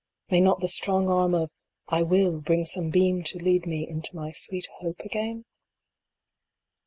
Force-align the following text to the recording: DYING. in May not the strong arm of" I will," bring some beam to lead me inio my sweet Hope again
DYING. 0.29 0.39
in 0.39 0.43
May 0.43 0.49
not 0.49 0.59
the 0.61 0.67
strong 0.67 1.09
arm 1.09 1.35
of" 1.35 1.51
I 1.87 2.01
will," 2.01 2.41
bring 2.41 2.65
some 2.65 2.89
beam 2.89 3.21
to 3.21 3.37
lead 3.37 3.67
me 3.67 3.87
inio 3.87 4.11
my 4.15 4.31
sweet 4.31 4.67
Hope 4.79 4.99
again 5.01 5.45